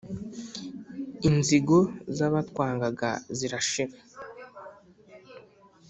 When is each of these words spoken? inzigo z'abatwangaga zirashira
inzigo 1.27 1.79
z'abatwangaga 2.17 3.09
zirashira 3.37 3.97